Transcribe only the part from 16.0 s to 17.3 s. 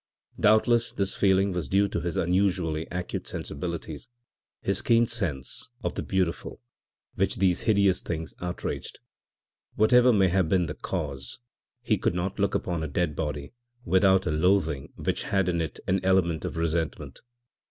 element of resentment.